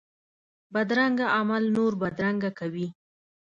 [0.73, 2.87] بدرنګه عمل نور بدرنګه کوي